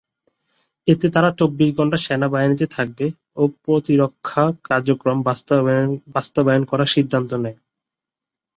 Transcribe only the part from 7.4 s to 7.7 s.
নেয়।